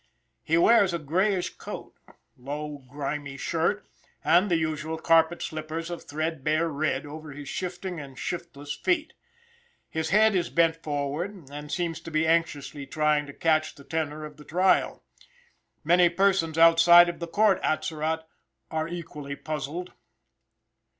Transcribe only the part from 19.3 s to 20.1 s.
puzzled!